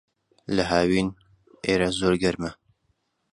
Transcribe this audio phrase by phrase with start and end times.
[0.55, 1.09] لە ھاوین،
[1.65, 2.51] ئێرە زۆر گەرمە.